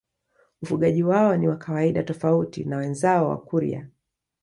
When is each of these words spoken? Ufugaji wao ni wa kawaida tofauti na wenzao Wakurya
Ufugaji 0.61 1.03
wao 1.03 1.37
ni 1.37 1.47
wa 1.47 1.55
kawaida 1.57 2.03
tofauti 2.03 2.63
na 2.63 2.77
wenzao 2.77 3.29
Wakurya 3.29 3.87